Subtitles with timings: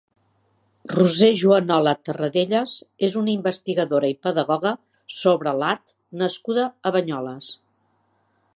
[0.93, 2.73] Roser Juanola Terradellas
[3.09, 4.73] és una investigadora i pedagoga
[5.19, 7.51] sobre l'art nascuda a Banyoles.